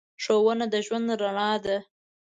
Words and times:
ښوونه 0.23 0.65
د 0.73 0.75
ژوند 0.85 1.07
رڼا 1.21 1.51
ده. 1.63 1.77